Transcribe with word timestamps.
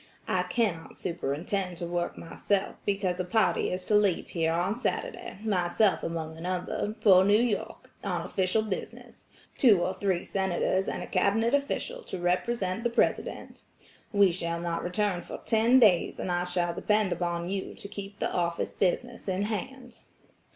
I 0.27 0.41
cannot 0.49 0.97
superintend 0.97 1.77
to 1.77 1.85
work 1.85 2.17
myself 2.17 2.75
because 2.87 3.19
a 3.19 3.23
party 3.23 3.69
is 3.69 3.83
to 3.83 3.93
leave 3.93 4.29
here 4.29 4.51
on 4.51 4.73
Saturday, 4.73 5.37
myself 5.43 6.01
among 6.01 6.33
the 6.33 6.41
number, 6.41 6.95
for 6.99 7.23
New 7.23 7.39
York, 7.39 7.91
on 8.03 8.21
official 8.21 8.63
business–two 8.63 9.79
or 9.79 9.93
three 9.93 10.23
Senators 10.23 10.87
and 10.87 11.03
a 11.03 11.05
Cabinet 11.05 11.53
official 11.53 12.01
to 12.05 12.17
represent 12.17 12.83
the 12.83 12.89
President. 12.89 13.61
We 14.11 14.31
shall 14.31 14.59
not 14.59 14.81
return 14.81 15.21
for 15.21 15.37
ten 15.45 15.77
days 15.77 16.17
and 16.17 16.31
I 16.31 16.45
shall 16.45 16.73
depend 16.73 17.13
upon 17.13 17.47
you 17.49 17.75
to 17.75 17.87
keep 17.87 18.17
the 18.17 18.33
office 18.33 18.73
business 18.73 19.27
in 19.27 19.43
hand." 19.43 19.99